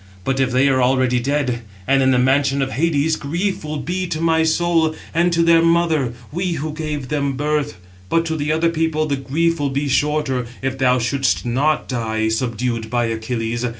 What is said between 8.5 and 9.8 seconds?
other people the grief will